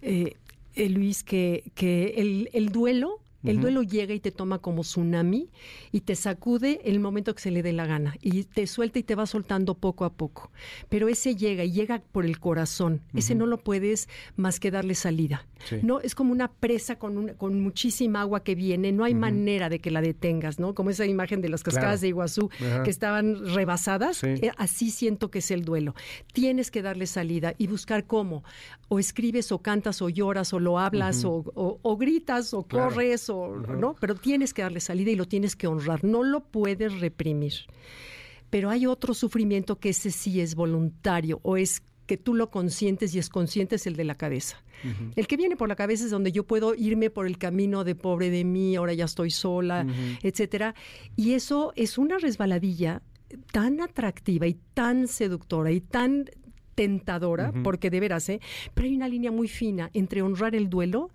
eh, 0.00 0.36
eh, 0.74 0.88
Luis, 0.88 1.22
que, 1.22 1.70
que 1.74 2.14
el, 2.16 2.48
el 2.54 2.70
duelo 2.70 3.20
el 3.44 3.60
duelo 3.60 3.82
llega 3.82 4.14
y 4.14 4.20
te 4.20 4.30
toma 4.30 4.58
como 4.58 4.82
tsunami 4.82 5.50
y 5.90 6.00
te 6.00 6.14
sacude 6.14 6.80
el 6.84 7.00
momento 7.00 7.34
que 7.34 7.40
se 7.40 7.50
le 7.50 7.62
dé 7.62 7.72
la 7.72 7.86
gana 7.86 8.16
y 8.20 8.44
te 8.44 8.66
suelta 8.66 8.98
y 8.98 9.02
te 9.02 9.14
va 9.14 9.26
soltando 9.26 9.74
poco 9.74 10.04
a 10.04 10.12
poco. 10.12 10.50
Pero 10.88 11.08
ese 11.08 11.36
llega 11.36 11.64
y 11.64 11.72
llega 11.72 12.02
por 12.12 12.24
el 12.24 12.38
corazón. 12.38 13.02
Ese 13.14 13.34
no 13.34 13.46
lo 13.46 13.58
puedes 13.58 14.08
más 14.36 14.60
que 14.60 14.70
darle 14.70 14.94
salida. 14.94 15.46
No 15.82 16.00
es 16.00 16.14
como 16.14 16.32
una 16.32 16.50
presa 16.50 16.98
con, 16.98 17.34
con 17.34 17.60
muchísima 17.60 18.20
agua 18.20 18.42
que 18.42 18.54
viene. 18.54 18.92
No 18.92 19.04
hay 19.04 19.14
manera 19.14 19.68
de 19.68 19.80
que 19.80 19.90
la 19.90 20.00
detengas, 20.00 20.58
¿no? 20.58 20.74
Como 20.74 20.90
esa 20.90 21.06
imagen 21.06 21.40
de 21.40 21.48
las 21.48 21.62
cascadas 21.62 22.00
de 22.00 22.08
Iguazú 22.08 22.50
que 22.84 22.90
estaban 22.90 23.54
rebasadas. 23.54 24.22
Eh, 24.24 24.50
así 24.56 24.90
siento 24.90 25.30
que 25.30 25.38
es 25.38 25.50
el 25.50 25.64
duelo. 25.64 25.94
Tienes 26.32 26.70
que 26.70 26.82
darle 26.82 27.06
salida 27.06 27.54
y 27.58 27.66
buscar 27.66 28.06
cómo. 28.06 28.44
O 28.88 28.98
escribes 28.98 29.52
o 29.52 29.58
cantas 29.58 30.02
o 30.02 30.08
lloras 30.08 30.52
o 30.52 30.60
lo 30.60 30.78
hablas 30.78 31.24
o, 31.24 31.96
gritas 31.96 32.54
o 32.54 32.64
corres 32.64 33.28
¿no? 33.32 33.94
Pero 34.00 34.14
tienes 34.14 34.54
que 34.54 34.62
darle 34.62 34.80
salida 34.80 35.10
y 35.10 35.16
lo 35.16 35.26
tienes 35.26 35.56
que 35.56 35.66
honrar, 35.66 36.04
no 36.04 36.22
lo 36.22 36.44
puedes 36.44 37.00
reprimir. 37.00 37.54
Pero 38.50 38.70
hay 38.70 38.86
otro 38.86 39.14
sufrimiento 39.14 39.78
que 39.78 39.90
ese 39.90 40.10
sí 40.10 40.40
es 40.40 40.54
voluntario 40.54 41.40
o 41.42 41.56
es 41.56 41.82
que 42.06 42.16
tú 42.16 42.34
lo 42.34 42.50
consientes 42.50 43.14
y 43.14 43.18
es 43.18 43.28
consciente 43.28 43.76
es 43.76 43.86
el 43.86 43.96
de 43.96 44.04
la 44.04 44.16
cabeza. 44.16 44.62
El 45.14 45.28
que 45.28 45.36
viene 45.36 45.56
por 45.56 45.68
la 45.68 45.76
cabeza 45.76 46.04
es 46.04 46.10
donde 46.10 46.32
yo 46.32 46.44
puedo 46.44 46.74
irme 46.74 47.08
por 47.08 47.26
el 47.26 47.38
camino 47.38 47.84
de 47.84 47.94
pobre 47.94 48.30
de 48.30 48.44
mí, 48.44 48.74
ahora 48.74 48.92
ya 48.92 49.04
estoy 49.04 49.30
sola, 49.30 49.86
etcétera. 50.22 50.74
Y 51.14 51.32
eso 51.34 51.72
es 51.76 51.98
una 51.98 52.18
resbaladilla 52.18 53.00
tan 53.52 53.80
atractiva 53.80 54.46
y 54.46 54.58
tan 54.74 55.06
seductora 55.06 55.70
y 55.70 55.80
tan 55.80 56.26
tentadora, 56.74 57.52
porque 57.62 57.90
de 57.90 58.00
veras, 58.00 58.28
¿eh? 58.28 58.40
pero 58.74 58.88
hay 58.88 58.96
una 58.96 59.08
línea 59.08 59.30
muy 59.30 59.46
fina 59.46 59.90
entre 59.92 60.22
honrar 60.22 60.54
el 60.54 60.68
duelo 60.70 61.10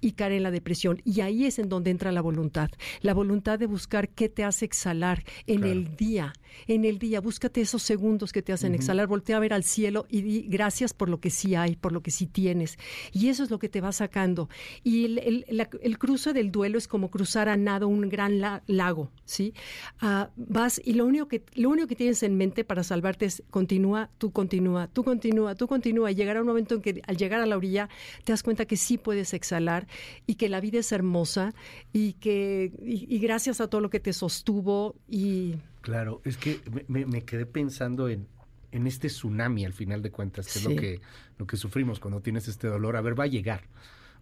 y 0.00 0.12
caer 0.12 0.32
en 0.32 0.42
la 0.42 0.50
depresión. 0.50 1.00
Y 1.04 1.20
ahí 1.20 1.46
es 1.46 1.58
en 1.58 1.68
donde 1.68 1.90
entra 1.90 2.12
la 2.12 2.20
voluntad. 2.20 2.70
La 3.00 3.14
voluntad 3.14 3.58
de 3.58 3.66
buscar 3.66 4.08
qué 4.08 4.28
te 4.28 4.44
hace 4.44 4.64
exhalar 4.64 5.24
en 5.46 5.64
el 5.64 5.96
día. 5.96 6.32
En 6.66 6.84
el 6.84 6.98
día, 6.98 7.20
búscate 7.20 7.60
esos 7.60 7.82
segundos 7.82 8.32
que 8.32 8.42
te 8.42 8.52
hacen 8.52 8.74
exhalar. 8.74 9.06
Voltea 9.06 9.36
a 9.36 9.40
ver 9.40 9.52
al 9.52 9.64
cielo 9.64 10.06
y 10.08 10.22
di 10.22 10.42
gracias 10.48 10.92
por 10.92 11.08
lo 11.08 11.20
que 11.20 11.30
sí 11.30 11.54
hay, 11.54 11.76
por 11.76 11.92
lo 11.92 12.02
que 12.02 12.10
sí 12.10 12.26
tienes. 12.26 12.78
Y 13.12 13.28
eso 13.28 13.44
es 13.44 13.50
lo 13.50 13.58
que 13.58 13.68
te 13.68 13.80
va 13.80 13.92
sacando. 13.92 14.48
Y 14.82 15.04
el, 15.04 15.44
el, 15.48 15.98
cruce 15.98 16.32
del 16.32 16.50
duelo 16.50 16.78
es 16.78 16.88
como 16.88 17.10
cruzar 17.10 17.48
a 17.48 17.56
nado 17.56 17.88
un 17.88 18.08
gran 18.08 18.40
lago, 18.66 19.10
¿sí? 19.24 19.54
Ah, 20.00 20.30
vas 20.36 20.80
y 20.84 20.94
lo 20.94 21.06
único, 21.06 21.28
que, 21.28 21.44
lo 21.54 21.70
único 21.70 21.86
que 21.86 21.96
tienes 21.96 22.22
en 22.22 22.36
mente 22.36 22.64
para 22.64 22.82
salvarte 22.82 23.26
es 23.26 23.42
continúa, 23.50 24.10
tú 24.18 24.32
continúa, 24.32 24.88
tú 24.88 25.04
continúa, 25.04 25.54
tú 25.54 25.66
continúa. 25.66 26.10
Y 26.10 26.14
llegará 26.14 26.40
un 26.40 26.46
momento 26.46 26.76
en 26.76 26.82
que 26.82 27.02
al 27.06 27.16
llegar 27.16 27.40
a 27.40 27.46
la 27.46 27.56
orilla 27.56 27.88
te 28.24 28.32
das 28.32 28.42
cuenta 28.42 28.64
que 28.64 28.76
sí 28.76 28.98
puedes 28.98 29.34
exhalar 29.34 29.86
y 30.26 30.34
que 30.34 30.48
la 30.48 30.60
vida 30.60 30.78
es 30.78 30.92
hermosa 30.92 31.54
y 31.92 32.14
que 32.14 32.72
y, 32.82 33.18
gracias 33.18 33.60
a 33.60 33.68
todo 33.68 33.80
lo 33.80 33.90
que 33.90 34.00
te 34.00 34.12
sostuvo 34.12 34.96
y 35.08 35.56
claro 35.80 36.20
es 36.24 36.36
que 36.36 36.60
me, 36.88 37.22
quedé 37.24 37.46
pensando 37.46 38.08
en 38.08 38.26
en 38.72 38.86
este 38.86 39.08
tsunami 39.08 39.64
al 39.64 39.72
final 39.72 40.02
de 40.02 40.10
cuentas 40.10 40.52
que 40.52 40.58
es 40.58 40.64
lo 40.64 40.76
que 40.76 41.00
lo 41.38 41.46
que 41.46 41.56
sufrimos 41.56 42.00
cuando 42.00 42.20
tienes 42.20 42.48
este 42.48 42.68
dolor 42.68 42.96
a 42.96 43.00
ver 43.00 43.18
va 43.18 43.24
a 43.24 43.28
llegar 43.28 43.64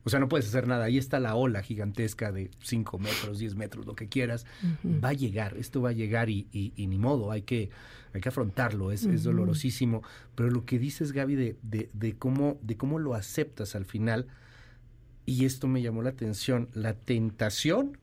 o 0.04 0.10
sea, 0.10 0.20
no 0.20 0.28
puedes 0.28 0.46
hacer 0.46 0.66
nada. 0.66 0.86
Ahí 0.86 0.96
está 0.96 1.20
la 1.20 1.34
ola 1.34 1.62
gigantesca 1.62 2.32
de 2.32 2.50
5 2.62 2.98
metros, 2.98 3.38
10 3.38 3.56
metros, 3.56 3.86
lo 3.86 3.94
que 3.94 4.08
quieras. 4.08 4.46
Va 4.84 5.10
a 5.10 5.12
llegar, 5.12 5.56
esto 5.58 5.82
va 5.82 5.90
a 5.90 5.92
llegar 5.92 6.30
y, 6.30 6.46
y, 6.50 6.86
ni 6.86 6.98
modo, 6.98 7.30
hay 7.30 7.42
que, 7.42 7.70
hay 8.14 8.20
que 8.20 8.28
afrontarlo, 8.28 8.92
es, 8.92 9.04
es 9.04 9.22
dolorosísimo. 9.24 10.02
Pero 10.34 10.50
lo 10.50 10.64
que 10.64 10.78
dices, 10.78 11.12
Gaby, 11.12 11.34
de, 11.34 11.56
de, 11.62 11.90
de, 11.92 12.16
cómo, 12.16 12.58
de 12.62 12.76
cómo 12.76 12.98
lo 12.98 13.14
aceptas 13.14 13.74
al 13.74 13.84
final, 13.84 14.28
y 15.28 15.44
esto 15.44 15.68
me 15.68 15.82
llamó 15.82 16.00
la 16.00 16.08
atención, 16.08 16.70
la 16.72 16.94
tentación 16.94 17.98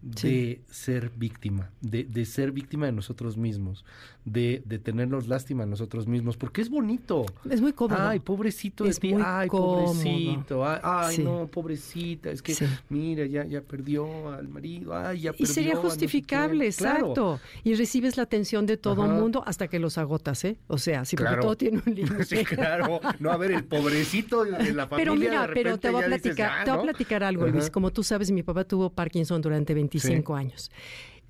de 0.00 0.60
ser 0.70 1.10
víctima, 1.16 1.70
de, 1.80 2.04
de, 2.04 2.24
ser 2.24 2.52
víctima 2.52 2.86
de 2.86 2.92
nosotros 2.92 3.36
mismos, 3.36 3.84
de, 4.24 4.62
de, 4.64 4.78
tenernos 4.78 5.26
lástima 5.26 5.64
a 5.64 5.66
nosotros 5.66 6.06
mismos, 6.06 6.36
porque 6.36 6.60
es 6.60 6.70
bonito. 6.70 7.26
Es 7.50 7.60
muy 7.60 7.72
cómodo. 7.72 8.00
Ay, 8.00 8.20
pobrecito 8.20 8.84
de 8.84 8.94
ti, 8.94 9.12
ay, 9.20 9.48
pobrecito, 9.48 10.64
ay, 10.64 11.18
no, 11.18 11.48
pobrecita, 11.48 12.30
es 12.30 12.42
que 12.42 12.54
mira, 12.88 13.26
ya, 13.26 13.44
ya 13.44 13.60
perdió 13.60 14.32
al 14.32 14.48
marido, 14.48 14.96
ay, 14.96 15.22
ya 15.22 15.32
perdió. 15.32 15.44
Y 15.44 15.46
sería 15.46 15.76
justificable, 15.76 16.66
exacto. 16.66 17.40
Y 17.64 17.74
recibes 17.74 18.16
la 18.16 18.22
atención 18.22 18.66
de 18.66 18.76
todo 18.76 19.04
el 19.04 19.12
mundo 19.12 19.42
hasta 19.46 19.66
que 19.66 19.80
los 19.80 19.98
agotas, 19.98 20.44
¿eh? 20.44 20.58
O 20.68 20.78
sea, 20.78 21.04
sí, 21.04 21.16
porque 21.16 21.36
todo 21.40 21.56
tiene 21.56 21.82
un 21.84 21.94
límite. 21.94 22.24
sí, 22.24 22.44
claro. 22.44 23.00
No, 23.18 23.32
a 23.32 23.36
ver, 23.36 23.50
el 23.50 23.64
pobrecito 23.64 24.44
de 24.44 24.72
la 24.72 24.86
familia. 24.86 24.96
Pero 24.96 25.16
mira, 25.16 25.50
pero 25.52 25.78
te 25.78 25.90
voy 25.90 26.04
a 26.04 26.06
platicar, 26.06 26.64
te 26.64 26.70
voy 26.70 26.80
a 26.80 26.82
platicar 26.82 27.24
algo, 27.24 27.48
Luis. 27.48 27.68
Como 27.68 27.90
tú 27.90 28.04
sabes, 28.04 28.30
mi 28.30 28.44
papá 28.44 28.62
tuvo 28.62 28.90
Parkinson 28.90 29.40
durante 29.40 29.74
20 29.74 29.87
25 29.88 30.34
años. 30.34 30.70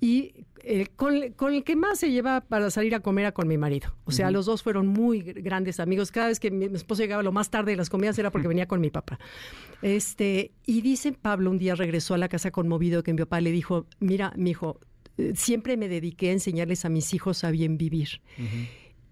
Y 0.01 0.33
eh, 0.63 0.87
con, 0.95 1.15
el 1.15 1.63
que 1.63 1.75
más 1.75 1.99
se 1.99 2.11
lleva 2.11 2.41
para 2.41 2.69
salir 2.69 2.95
a 2.95 2.99
comer 2.99 3.23
era 3.23 3.31
con 3.31 3.47
mi 3.47 3.57
marido. 3.57 3.93
O 4.05 4.11
sea, 4.11 4.31
los 4.31 4.45
dos 4.45 4.63
fueron 4.63 4.87
muy 4.87 5.21
grandes 5.21 5.79
amigos. 5.79 6.11
Cada 6.11 6.27
vez 6.27 6.39
que 6.39 6.51
mi, 6.51 6.65
esposo 6.65 7.01
llegaba 7.01 7.23
lo 7.23 7.31
más 7.31 7.49
tarde 7.49 7.71
de 7.71 7.77
las 7.77 7.89
comidas 7.89 8.17
era 8.19 8.31
porque 8.31 8.47
venía 8.47 8.67
con 8.67 8.81
mi 8.81 8.89
papá. 8.89 9.19
Este, 9.81 10.51
y 10.65 10.81
dice 10.81 11.13
Pablo, 11.13 11.51
un 11.51 11.57
día 11.57 11.75
regresó 11.75 12.13
a 12.13 12.17
la 12.17 12.29
casa 12.29 12.51
conmovido 12.51 13.03
que 13.03 13.13
mi 13.13 13.19
papá 13.19 13.41
le 13.41 13.51
dijo, 13.51 13.87
mira, 13.99 14.33
mi 14.35 14.51
hijo, 14.51 14.79
eh, 15.17 15.33
siempre 15.35 15.77
me 15.77 15.87
dediqué 15.87 16.29
a 16.29 16.33
enseñarles 16.33 16.85
a 16.85 16.89
mis 16.89 17.13
hijos 17.13 17.43
a 17.43 17.51
bien 17.51 17.77
vivir. 17.77 18.21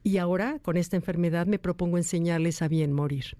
Y 0.07 0.19
ahora, 0.19 0.59
con 0.59 0.77
esta 0.77 0.95
enfermedad, 0.95 1.47
me 1.47 1.59
propongo 1.59 1.97
enseñarles 1.97 2.61
a 2.61 2.69
bien 2.69 2.93
morir. 2.93 3.35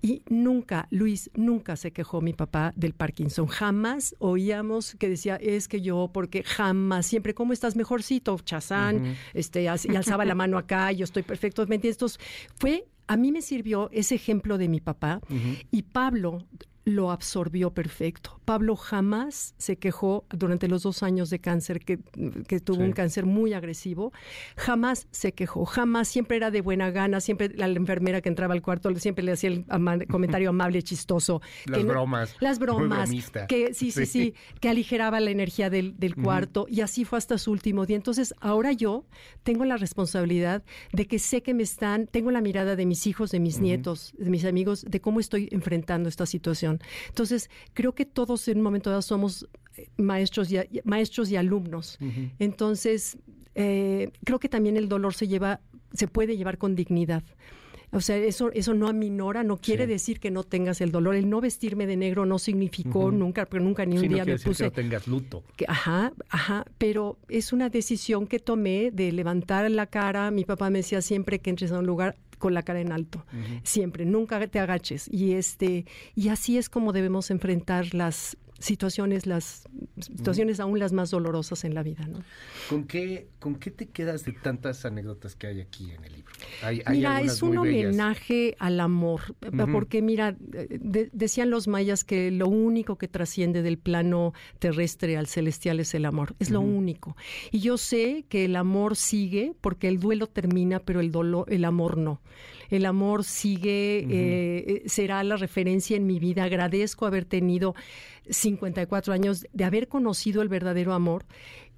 Y 0.00 0.22
nunca, 0.30 0.88
Luis, 0.90 1.30
nunca 1.34 1.76
se 1.76 1.90
quejó 1.90 2.22
mi 2.22 2.32
papá 2.32 2.72
del 2.74 2.94
Parkinson. 2.94 3.48
Jamás 3.48 4.16
oíamos 4.18 4.94
que 4.94 5.10
decía, 5.10 5.36
es 5.36 5.68
que 5.68 5.82
yo, 5.82 6.08
porque 6.14 6.42
jamás, 6.42 7.04
siempre, 7.04 7.34
¿cómo 7.34 7.52
estás 7.52 7.76
mejorcito, 7.76 8.38
Chazán? 8.42 9.14
este, 9.34 9.64
y 9.64 9.66
alzaba 9.66 10.24
la 10.24 10.34
mano 10.42 10.56
acá, 10.56 10.90
yo 10.90 11.04
estoy 11.04 11.22
perfecto. 11.22 11.66
¿Me 11.66 11.74
entiendes? 11.74 12.18
fue, 12.54 12.86
a 13.08 13.18
mí 13.18 13.30
me 13.30 13.42
sirvió 13.42 13.90
ese 13.92 14.14
ejemplo 14.14 14.56
de 14.56 14.70
mi 14.70 14.80
papá. 14.80 15.20
Y 15.70 15.82
Pablo, 15.82 16.46
lo 16.86 17.10
absorbió 17.10 17.74
perfecto. 17.74 18.35
Pablo 18.46 18.76
jamás 18.76 19.54
se 19.58 19.76
quejó 19.76 20.24
durante 20.30 20.68
los 20.68 20.84
dos 20.84 21.02
años 21.02 21.30
de 21.30 21.40
cáncer, 21.40 21.80
que, 21.80 21.98
tuvo 22.60 22.82
un 22.82 22.92
cáncer 22.92 23.26
muy 23.26 23.52
agresivo, 23.52 24.12
jamás 24.56 25.08
se 25.10 25.32
quejó, 25.32 25.66
jamás, 25.66 26.06
siempre 26.06 26.36
era 26.36 26.52
de 26.52 26.60
buena 26.60 26.90
gana, 26.92 27.20
siempre 27.20 27.48
la, 27.48 27.66
enfermera 27.66 28.20
que 28.20 28.28
entraba 28.28 28.54
al 28.54 28.62
cuarto 28.62 28.94
siempre 28.94 29.24
le 29.24 29.32
hacía 29.32 29.50
el 29.50 29.66
comentario 30.08 30.50
amable, 30.50 30.80
chistoso. 30.82 31.42
Las 31.66 31.84
bromas. 31.84 32.36
las 32.38 32.58
bromas. 32.60 33.10
Que 33.48 33.74
sí, 33.74 33.90
sí, 33.90 34.06
sí, 34.06 34.34
que 34.60 34.68
aligeraba 34.68 35.18
la 35.18 35.30
energía 35.30 35.68
del, 35.68 35.96
cuarto 36.22 36.66
y 36.70 36.82
así 36.82 37.04
fue 37.04 37.18
hasta 37.18 37.38
su 37.38 37.50
último 37.50 37.84
día. 37.84 37.96
Entonces, 37.96 38.32
ahora 38.40 38.72
yo 38.72 39.06
tengo 39.42 39.64
la 39.64 39.76
responsabilidad 39.76 40.62
de 40.92 41.08
que 41.08 41.18
sé 41.18 41.42
que 41.42 41.52
me 41.52 41.64
están, 41.64 42.06
tengo 42.06 42.30
la 42.30 42.40
mirada 42.40 42.76
de 42.76 42.86
mis 42.86 43.08
hijos, 43.08 43.32
de 43.32 43.40
mis 43.40 43.58
nietos, 43.58 44.14
de 44.16 44.30
mis 44.30 44.44
amigos, 44.44 44.84
de 44.88 45.00
cómo 45.00 45.18
estoy 45.18 45.48
enfrentando 45.50 46.08
esta 46.08 46.26
situación. 46.26 46.80
Entonces, 47.08 47.50
creo 47.74 47.92
que 47.92 48.06
todos 48.06 48.35
en 48.48 48.58
un 48.58 48.64
momento 48.64 48.90
dado 48.90 49.02
somos 49.02 49.48
eh, 49.76 49.88
maestros 49.96 50.50
y, 50.50 50.58
maestros 50.84 51.30
y 51.30 51.36
alumnos. 51.36 51.98
Entonces, 52.38 53.18
eh, 53.54 54.10
creo 54.24 54.38
que 54.38 54.48
también 54.48 54.76
el 54.76 54.88
dolor 54.88 55.14
se 55.14 55.28
lleva, 55.28 55.60
se 55.92 56.08
puede 56.08 56.36
llevar 56.36 56.58
con 56.58 56.76
dignidad. 56.76 57.24
O 57.92 58.00
sea, 58.00 58.16
eso, 58.16 58.50
eso 58.52 58.74
no 58.74 58.88
aminora, 58.88 59.44
no 59.44 59.56
quiere 59.58 59.86
decir 59.86 60.18
que 60.18 60.30
no 60.30 60.42
tengas 60.42 60.80
el 60.80 60.90
dolor. 60.90 61.14
El 61.14 61.30
no 61.30 61.40
vestirme 61.40 61.86
de 61.86 61.96
negro 61.96 62.26
no 62.26 62.38
significó 62.38 63.10
nunca, 63.10 63.46
porque 63.46 63.64
nunca 63.64 63.86
ni 63.86 63.96
un 63.96 64.08
día 64.08 64.24
me 64.24 64.38
puse. 64.38 64.64
Que 64.64 64.70
no 64.70 64.72
tengas 64.72 65.06
luto. 65.06 65.44
ajá, 65.68 66.12
ajá. 66.28 66.64
Pero 66.78 67.18
es 67.28 67.52
una 67.52 67.70
decisión 67.70 68.26
que 68.26 68.38
tomé 68.38 68.90
de 68.92 69.12
levantar 69.12 69.70
la 69.70 69.86
cara. 69.86 70.30
Mi 70.30 70.44
papá 70.44 70.68
me 70.68 70.80
decía 70.80 71.00
siempre 71.00 71.38
que 71.38 71.50
entres 71.50 71.72
a 71.72 71.78
un 71.78 71.86
lugar, 71.86 72.16
con 72.38 72.54
la 72.54 72.62
cara 72.62 72.80
en 72.80 72.92
alto, 72.92 73.24
siempre, 73.62 74.04
nunca 74.04 74.44
te 74.46 74.58
agaches. 74.58 75.08
Y 75.12 75.32
este, 75.32 75.86
y 76.14 76.28
así 76.28 76.58
es 76.58 76.68
como 76.68 76.92
debemos 76.92 77.30
enfrentar 77.30 77.94
las 77.94 78.36
situaciones, 78.58 79.26
las 79.26 79.68
situaciones 80.00 80.60
aún 80.60 80.78
las 80.78 80.92
más 80.92 81.10
dolorosas 81.10 81.64
en 81.64 81.74
la 81.74 81.82
vida, 81.82 82.06
¿no? 82.06 82.22
¿Con 82.68 82.84
qué, 82.84 83.28
¿Con 83.38 83.56
qué 83.56 83.70
te 83.70 83.86
quedas 83.88 84.24
de 84.24 84.32
tantas 84.32 84.84
anécdotas 84.84 85.36
que 85.36 85.46
hay 85.46 85.60
aquí 85.60 85.90
en 85.90 86.04
el 86.04 86.12
libro? 86.14 86.32
mira, 86.90 87.20
es 87.20 87.42
un 87.42 87.58
homenaje 87.58 88.56
al 88.58 88.80
amor, 88.80 89.34
porque 89.72 90.02
mira, 90.02 90.36
decían 90.38 91.50
los 91.50 91.68
mayas 91.68 92.04
que 92.04 92.30
lo 92.30 92.48
único 92.48 92.96
que 92.96 93.08
trasciende 93.08 93.62
del 93.62 93.78
plano 93.78 94.32
terrestre 94.58 95.16
al 95.16 95.26
celestial 95.26 95.80
es 95.80 95.94
el 95.94 96.04
amor, 96.04 96.34
es 96.38 96.50
lo 96.50 96.60
único. 96.60 97.16
Y 97.50 97.60
yo 97.60 97.78
sé 97.78 98.24
que 98.28 98.44
el 98.44 98.56
amor 98.56 98.96
sigue 98.96 99.54
porque 99.60 99.88
el 99.88 100.00
duelo 100.00 100.26
termina, 100.26 100.80
pero 100.80 101.00
el 101.00 101.10
dolor, 101.10 101.52
el 101.52 101.64
amor 101.64 101.96
no 101.96 102.20
el 102.70 102.86
amor 102.86 103.24
sigue, 103.24 103.98
eh, 103.98 104.04
eh, 104.10 104.82
será 104.86 105.22
la 105.24 105.36
referencia 105.36 105.96
en 105.96 106.06
mi 106.06 106.18
vida. 106.18 106.44
Agradezco 106.44 107.06
haber 107.06 107.24
tenido 107.24 107.74
54 108.28 109.12
años, 109.12 109.46
de 109.52 109.64
haber 109.64 109.88
conocido 109.88 110.42
el 110.42 110.48
verdadero 110.48 110.92
amor. 110.92 111.24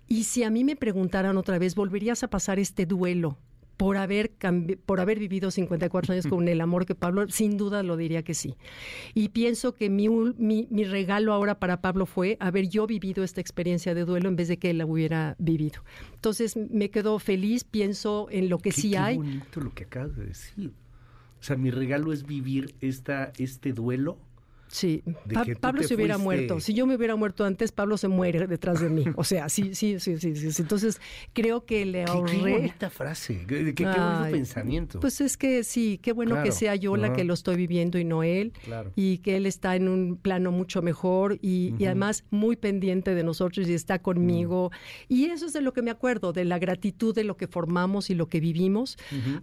Y 0.06 0.24
si 0.24 0.42
a 0.42 0.50
mí 0.50 0.64
me 0.64 0.76
preguntaran 0.76 1.36
otra 1.36 1.58
vez, 1.58 1.74
¿volverías 1.74 2.22
a 2.22 2.28
pasar 2.28 2.58
este 2.58 2.86
duelo 2.86 3.38
por 3.78 3.96
haber, 3.96 4.32
por 4.84 5.00
haber 5.00 5.20
vivido 5.20 5.52
54 5.52 6.12
años 6.12 6.26
con 6.26 6.48
el 6.48 6.60
amor 6.60 6.84
que 6.84 6.96
Pablo, 6.96 7.28
sin 7.28 7.56
duda 7.56 7.84
lo 7.84 7.96
diría 7.96 8.24
que 8.24 8.34
sí. 8.34 8.56
Y 9.14 9.28
pienso 9.28 9.72
que 9.72 9.88
mi, 9.88 10.08
mi, 10.08 10.84
regalo 10.84 11.32
ahora 11.32 11.60
para 11.60 11.80
Pablo 11.80 12.04
fue 12.04 12.36
haber 12.40 12.68
yo 12.68 12.88
vivido 12.88 13.22
esta 13.22 13.40
experiencia 13.40 13.94
de 13.94 14.04
duelo 14.04 14.28
en 14.28 14.34
vez 14.34 14.48
de 14.48 14.58
que 14.58 14.70
él 14.70 14.78
la 14.78 14.86
hubiera 14.86 15.36
vivido. 15.38 15.84
Entonces 16.12 16.56
me 16.56 16.90
quedo 16.90 17.20
feliz, 17.20 17.62
pienso 17.62 18.26
en 18.32 18.48
lo 18.48 18.58
que 18.58 18.72
sí 18.72 18.96
hay. 18.96 19.14
Qué 19.14 19.22
bonito 19.22 19.60
lo 19.60 19.72
que 19.72 19.84
acabas 19.84 20.16
de 20.16 20.26
decir. 20.26 20.72
O 21.40 21.42
sea, 21.44 21.56
mi 21.56 21.70
regalo 21.70 22.12
es 22.12 22.26
vivir 22.26 22.74
esta, 22.80 23.32
este 23.38 23.72
duelo 23.72 24.18
Sí, 24.68 25.02
Pablo 25.60 25.82
se 25.82 25.94
hubiera 25.94 26.18
muerto. 26.18 26.60
Si 26.60 26.74
yo 26.74 26.86
me 26.86 26.96
hubiera 26.96 27.16
muerto 27.16 27.44
antes, 27.44 27.72
Pablo 27.72 27.96
se 27.96 28.08
muere 28.08 28.46
detrás 28.46 28.80
de 28.80 28.90
mí. 28.90 29.04
O 29.16 29.24
sea, 29.24 29.48
sí, 29.48 29.74
sí, 29.74 29.98
sí, 29.98 30.18
sí. 30.18 30.34
sí. 30.34 30.62
Entonces, 30.62 31.00
creo 31.32 31.64
que 31.64 31.84
le 31.86 32.04
ahorré. 32.04 32.38
Qué, 32.38 32.52
bonita 32.52 32.90
frase, 32.90 33.44
qué, 33.46 33.74
qué, 33.74 33.84
bonito 33.84 34.30
pensamiento. 34.30 35.00
Pues 35.00 35.20
es 35.20 35.36
que 35.36 35.64
sí, 35.64 35.98
qué 36.02 36.12
bueno 36.12 36.42
que 36.42 36.52
sea 36.52 36.76
yo 36.76 36.96
la 36.96 37.12
que 37.12 37.24
lo 37.24 37.34
estoy 37.34 37.56
viviendo 37.56 37.98
y 37.98 38.04
no 38.04 38.22
él. 38.22 38.52
Claro. 38.64 38.92
Y 38.94 39.18
que 39.18 39.36
él 39.36 39.46
está 39.46 39.76
en 39.76 39.88
un 39.88 40.16
plano 40.16 40.52
mucho 40.52 40.82
mejor 40.82 41.38
y, 41.42 41.74
además 41.84 42.24
muy 42.30 42.56
pendiente 42.56 43.14
de 43.14 43.24
nosotros 43.24 43.68
y 43.68 43.74
está 43.74 44.00
conmigo. 44.00 44.70
Y 45.08 45.26
eso 45.26 45.46
es 45.46 45.52
de 45.52 45.62
lo 45.62 45.72
que 45.72 45.82
me 45.82 45.90
acuerdo, 45.90 46.32
de 46.32 46.44
la 46.44 46.58
gratitud 46.58 47.14
de 47.14 47.24
lo 47.24 47.36
que 47.36 47.48
formamos 47.48 48.10
y 48.10 48.14
lo 48.14 48.26
que 48.26 48.40
vivimos, 48.40 48.98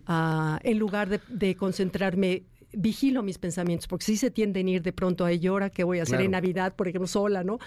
ah, 0.05 0.59
en 0.63 0.79
lugar 0.79 1.09
de, 1.09 1.19
de 1.29 1.55
concentrarme 1.55 2.43
vigilo 2.77 3.23
mis 3.23 3.37
pensamientos, 3.37 3.87
porque 3.87 4.05
si 4.05 4.17
se 4.17 4.31
tienden 4.31 4.67
a 4.67 4.71
ir 4.71 4.81
de 4.81 4.93
pronto 4.93 5.25
a 5.25 5.31
llora, 5.31 5.69
¿qué 5.69 5.83
voy 5.83 5.99
a 5.99 6.03
hacer 6.03 6.21
en 6.21 6.31
Navidad, 6.31 6.75
por 6.75 6.87
ejemplo, 6.87 7.07
sola, 7.07 7.43
no? 7.43 7.59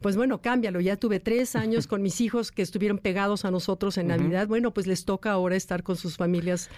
Pues 0.00 0.16
bueno, 0.16 0.40
cámbialo. 0.40 0.80
Ya 0.80 0.96
tuve 0.96 1.20
tres 1.20 1.56
años 1.56 1.86
con 1.88 2.02
mis 2.02 2.20
hijos 2.20 2.52
que 2.52 2.62
estuvieron 2.62 2.98
pegados 2.98 3.44
a 3.44 3.50
nosotros 3.50 3.98
en 3.98 4.08
Navidad. 4.08 4.46
Bueno, 4.48 4.72
pues 4.72 4.86
les 4.86 5.04
toca 5.04 5.32
ahora 5.32 5.56
estar 5.56 5.82
con 5.82 5.96
sus 5.96 6.16
familias 6.16 6.70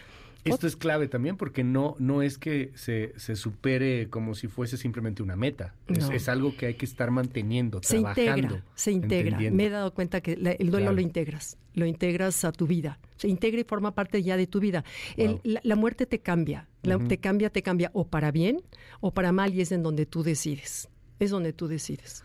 esto 0.44 0.66
es 0.66 0.76
clave 0.76 1.08
también 1.08 1.36
porque 1.36 1.64
no, 1.64 1.96
no 1.98 2.22
es 2.22 2.38
que 2.38 2.70
se, 2.74 3.12
se 3.16 3.36
supere 3.36 4.08
como 4.08 4.34
si 4.34 4.48
fuese 4.48 4.76
simplemente 4.76 5.22
una 5.22 5.36
meta. 5.36 5.74
Es, 5.88 6.28
algo 6.28 6.56
que 6.56 6.66
hay 6.66 6.74
que 6.74 6.84
estar 6.84 7.10
manteniendo, 7.10 7.80
se 7.82 8.00
trabajando. 8.00 8.32
Integra, 8.32 8.64
se 8.74 8.92
integra. 8.92 9.38
Me 9.50 9.66
he 9.66 9.70
dado 9.70 9.92
cuenta 9.92 10.20
que 10.20 10.32
el 10.32 10.70
duelo 10.70 10.92
lo 10.92 11.00
integras, 11.00 11.56
lo 11.74 11.86
integras 11.86 12.44
a 12.44 12.52
tu 12.52 12.66
vida. 12.66 12.98
Se 13.16 13.28
integra 13.28 13.60
y 13.60 13.64
forma 13.64 13.94
parte 13.94 14.22
ya 14.22 14.36
de 14.36 14.46
tu 14.46 14.60
vida. 14.60 14.84
la, 15.16 15.76
muerte 15.76 16.06
te 16.06 16.20
cambia, 16.20 16.67
te 16.80 17.18
cambia, 17.18 17.50
te 17.50 17.62
cambia 17.62 17.90
o 17.92 18.06
para 18.06 18.30
bien 18.30 18.62
o 19.00 19.12
para 19.12 19.32
mal 19.32 19.54
y 19.54 19.60
es 19.60 19.72
en 19.72 19.82
donde 19.82 20.06
tú 20.06 20.22
decides. 20.22 20.88
Es 21.18 21.30
donde 21.30 21.52
tú 21.52 21.68
decides. 21.68 22.24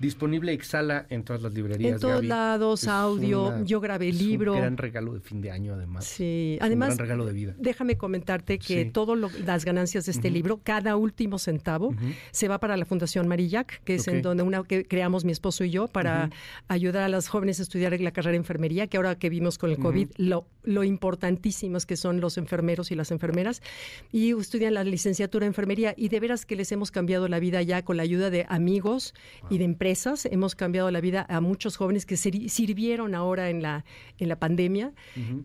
Disponible 0.00 0.52
Exhala 0.52 1.06
en 1.08 1.22
todas 1.22 1.40
las 1.40 1.54
librerías. 1.54 1.94
En 1.94 2.00
todos 2.00 2.24
lados, 2.24 2.88
audio. 2.88 3.64
yo 3.64 3.80
grabé 3.80 4.08
el 4.08 4.18
libro. 4.18 4.54
un 4.54 4.58
gran 4.58 4.76
regalo 4.76 5.14
de 5.14 5.20
fin 5.20 5.40
de 5.40 5.50
año, 5.50 5.74
además. 5.74 6.04
Sí, 6.04 6.58
además. 6.60 6.90
un 6.90 6.96
gran 6.96 7.06
regalo 7.06 7.26
de 7.26 7.32
vida. 7.32 7.54
Déjame 7.58 7.96
comentarte 7.96 8.58
que 8.58 8.84
todas 8.86 9.18
las 9.44 9.64
ganancias 9.64 10.06
de 10.06 10.12
este 10.12 10.30
libro, 10.30 10.60
cada 10.62 10.96
último 10.96 11.38
centavo, 11.38 11.94
se 12.32 12.48
va 12.48 12.58
para 12.58 12.76
la 12.76 12.84
Fundación 12.84 13.28
Marillac, 13.28 13.82
que 13.84 13.94
es 13.96 14.08
en 14.08 14.22
donde 14.22 14.42
una 14.42 14.64
que 14.64 14.84
creamos 14.84 15.24
mi 15.24 15.32
esposo 15.32 15.64
y 15.64 15.70
yo 15.70 15.86
para 15.86 16.30
ayudar 16.68 17.04
a 17.04 17.08
las 17.08 17.28
jóvenes 17.28 17.60
a 17.60 17.62
estudiar 17.62 17.98
la 18.00 18.10
carrera 18.10 18.32
de 18.32 18.38
enfermería, 18.38 18.86
que 18.88 18.96
ahora 18.96 19.16
que 19.16 19.28
vimos 19.30 19.58
con 19.58 19.70
el 19.70 19.78
COVID, 19.78 20.08
lo, 20.16 20.46
lo 20.64 20.82
importantísimos 20.84 21.86
que 21.86 21.96
son 21.96 22.20
los 22.20 22.36
enfermeros 22.36 22.90
y 22.90 22.96
las 22.96 23.10
enfermeras, 23.10 23.62
y 24.10 24.32
estudian 24.32 24.74
la 24.74 24.82
licenciatura 24.82 25.44
de 25.44 25.48
enfermería. 25.48 25.94
Y 25.96 26.08
de 26.08 26.18
veras 26.18 26.46
que 26.46 26.56
les 26.56 26.72
hemos 26.72 26.90
cambiado 26.90 27.28
la 27.28 27.38
vida 27.38 27.62
ya 27.62 27.84
con 27.84 27.96
la 27.96 28.02
ayuda 28.02 28.30
de 28.30 28.46
amigos 28.48 29.14
y 29.50 29.58
de 29.58 29.64
empresas 29.64 29.83
hemos 30.30 30.54
cambiado 30.54 30.90
la 30.90 31.00
vida 31.00 31.26
a 31.28 31.40
muchos 31.40 31.76
jóvenes 31.76 32.06
que 32.06 32.16
sirvieron 32.16 33.14
ahora 33.14 33.50
en 33.50 33.62
la, 33.62 33.84
en 34.18 34.28
la 34.28 34.38
pandemia 34.38 34.92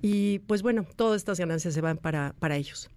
y 0.01 0.39
pues 0.39 0.61
bueno, 0.61 0.85
todas 0.95 1.17
estas 1.17 1.39
ganancias 1.39 1.73
se 1.73 1.81
van 1.81 1.97
para, 1.97 2.35
para 2.39 2.55
ellos. 2.55 2.89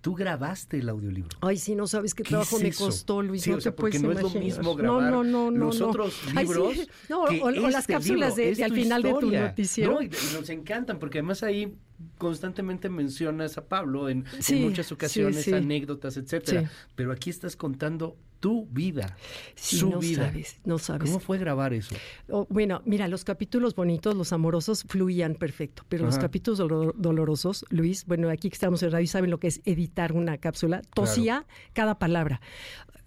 Tú 0.00 0.14
grabaste 0.14 0.78
el 0.78 0.88
audiolibro. 0.88 1.36
Ay, 1.40 1.56
sí, 1.56 1.74
no 1.74 1.88
sabes 1.88 2.14
qué, 2.14 2.22
trabajo 2.22 2.60
me 2.60 2.72
costó, 2.72 3.22
Luis. 3.22 3.44
no 3.48 3.58
te 3.58 3.72
porque 3.72 3.98
no 3.98 4.12
es 4.12 4.22
lo 4.22 4.30
mismo 4.30 4.76
grabar 4.76 5.10
no, 5.10 5.24
no, 5.24 5.50
no, 5.50 5.66
los 5.66 5.80
otros 5.80 6.14
libros. 6.32 6.76
No, 7.08 7.24
o, 7.24 7.50
las 7.50 7.80
este 7.80 7.94
cápsulas 7.94 8.36
de, 8.36 8.62
al 8.62 8.72
final 8.72 9.02
de 9.02 9.14
tu 9.14 9.32
noticiero. 9.32 10.00
y, 10.00 10.08
nos 10.32 10.48
encantan, 10.48 11.00
porque 11.00 11.18
además 11.18 11.42
ahí 11.42 11.74
constantemente 12.18 12.88
mencionas 12.88 13.58
a 13.58 13.66
Pablo 13.66 14.08
en, 14.08 14.24
muchas 14.60 14.92
ocasiones, 14.92 15.52
anécdotas, 15.52 16.16
etcétera. 16.16 16.70
Pero 16.94 17.10
aquí 17.10 17.30
estás 17.30 17.56
contando 17.56 18.16
tu 18.40 18.66
vida, 18.66 19.16
su 19.54 19.90
no 19.90 19.98
vida. 19.98 20.26
Sabes, 20.26 20.60
no 20.64 20.78
sabes. 20.78 21.10
¿Cómo 21.10 21.20
fue 21.20 21.38
grabar 21.38 21.72
eso? 21.72 21.94
Oh, 22.28 22.46
bueno, 22.50 22.82
mira, 22.84 23.08
los 23.08 23.24
capítulos 23.24 23.74
bonitos, 23.74 24.14
los 24.14 24.32
amorosos, 24.32 24.84
fluían 24.88 25.34
perfecto, 25.34 25.84
pero 25.88 26.04
los 26.04 26.18
capítulos 26.18 26.58
dolorosos, 26.96 27.64
Luis, 27.70 28.04
bueno, 28.06 28.28
aquí 28.30 28.48
que 28.48 28.54
estamos 28.54 28.82
en 28.82 28.92
radio 28.92 29.06
saben 29.06 29.30
lo 29.30 29.38
que 29.38 29.48
es 29.48 29.60
editar 29.64 30.12
una 30.12 30.38
cápsula, 30.38 30.82
tosía 30.94 31.46
cada 31.72 31.98
palabra 31.98 32.40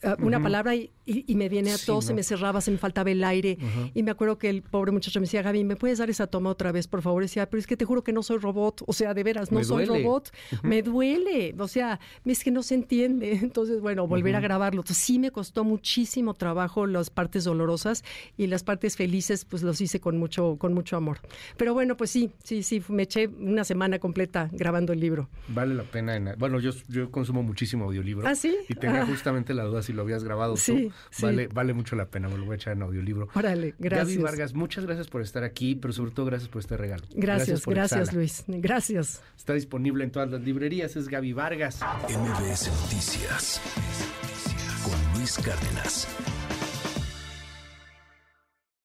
ah, 0.04 0.16
una 0.20 0.42
palabra 0.42 0.76
y, 0.76 0.92
y- 1.06 1.26
y 1.28 1.36
me 1.36 1.50
viene 1.50 1.72
a 1.72 1.78
Sí, 1.78 1.86
todo, 1.86 2.02
se 2.02 2.12
¿no? 2.14 2.18
me 2.18 2.24
cerraba, 2.24 2.62
se 2.62 2.72
me 2.72 2.78
faltaba 2.78 3.10
el 3.12 3.24
aire. 3.24 3.58
Y 3.94 4.04
me 4.04 4.12
acuerdo 4.12 4.38
que 4.38 4.50
el 4.50 4.62
pobre 4.62 4.92
muchacho 4.92 5.20
me 5.20 5.26
decía, 5.26 5.42
Gaby, 5.42 5.64
¿me 5.64 5.76
puedes 5.76 5.98
dar 6.00 6.10
esa 6.10 6.28
toma 6.28 6.50
otra 6.50 6.72
vez, 6.72 6.88
por 6.88 7.02
favor? 7.02 7.22
Y 7.24 7.26
decía, 7.26 7.50
pero 7.50 7.60
es 7.60 7.68
que 7.68 7.78
te 7.78 7.86
juro 7.86 8.04
que 8.04 8.14
no 8.14 8.24
soy 8.24 8.38
robot. 8.38 8.84
O 8.88 8.94
sea, 8.94 9.14
de 9.14 9.24
veras, 9.24 9.52
no 9.52 9.60
Me 9.60 9.64
soy 9.66 9.86
duele. 9.86 10.04
robot. 10.04 10.32
Me 10.64 10.82
duele. 10.82 11.56
O 11.60 11.68
sea, 11.68 12.00
es 12.26 12.44
que 12.44 12.52
no 12.52 12.64
se 12.64 12.76
entiende. 12.76 13.32
Entonces, 13.44 13.82
bueno, 13.82 14.08
volver 14.08 14.36
a 14.36 14.40
grabarlo. 14.40 14.82
Entonces, 14.82 15.04
sí 15.04 15.20
me 15.20 15.32
costó 15.32 15.64
muchísimo 15.64 16.34
trabajo 16.34 16.86
las 16.88 17.10
partes 17.10 17.44
dolorosas 17.44 18.04
y 18.38 18.48
las 18.48 18.64
partes 18.64 18.96
felices, 18.96 19.46
pues 19.46 19.64
los 19.64 19.82
hice 19.82 20.00
con 20.00 20.18
mucho, 20.18 20.58
con 20.58 20.74
mucho 20.74 20.96
amor. 20.98 21.20
Pero 21.58 21.74
bueno, 21.74 21.98
pues 21.98 22.10
sí, 22.12 22.32
sí, 22.44 22.64
sí, 22.64 22.82
me 22.90 23.04
eché 23.04 23.28
una 23.28 23.64
semana 23.64 24.00
completa 24.00 24.50
grabando 24.52 24.94
el 24.94 25.00
libro. 25.00 25.30
Vale 25.48 25.74
la 25.76 25.84
pena. 25.84 26.16
en- 26.16 26.36
bueno, 26.38 26.60
yo, 26.60 26.72
yo 26.88 27.12
consumo 27.12 27.44
muchísimo 27.44 27.86
audiolibro. 27.86 28.28
¿Ah, 28.28 28.36
sí? 28.36 28.56
Y 28.68 28.76
tenía 28.76 29.02
Ah. 29.04 29.06
justamente 29.06 29.54
la 29.54 29.64
duda 29.64 29.82
si 29.90 29.94
lo 29.94 30.04
habías 30.04 30.24
grabado 30.24 30.56
Sí, 30.56 30.90
tú. 30.90 30.94
sí. 31.10 31.24
Vale, 31.24 31.48
vale 31.48 31.74
mucho 31.74 31.96
la 31.96 32.06
pena, 32.06 32.30
me 32.30 32.38
lo 32.38 32.46
voy 32.46 32.54
a 32.54 32.56
echar 32.58 32.74
en 32.74 32.84
audiolibro. 32.84 33.28
Órale, 33.34 33.74
gracias. 33.80 34.10
Gaby 34.10 34.24
Vargas, 34.24 34.54
muchas 34.54 34.86
gracias 34.86 35.08
por 35.08 35.22
estar 35.22 35.44
aquí, 35.44 35.76
pero 35.76 35.94
sobre 35.94 36.12
todo 36.12 36.28
gracias 36.28 36.50
por 36.50 36.62
este 36.62 36.78
regalo. 36.78 37.04
Gracias, 37.16 37.66
gracias, 37.66 38.00
Exhala. 38.02 38.18
Luis. 38.18 38.44
Gracias. 38.48 39.22
Está 39.36 39.54
disponible 39.54 40.04
en 40.04 40.12
todas 40.12 40.30
las 40.30 40.42
librerías, 40.42 40.96
es 40.96 41.08
Gaby 41.08 41.34
Vargas. 41.34 41.80
MBS 42.08 42.68
Noticias 42.84 43.62
con 44.84 45.18
Luis 45.20 45.38
Cárdenas. 45.38 46.08